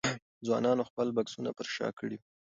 [0.45, 2.25] ځوانانو خپل بکسونه پر شا کړي وو.